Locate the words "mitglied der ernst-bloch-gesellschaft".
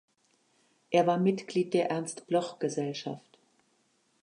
1.19-3.37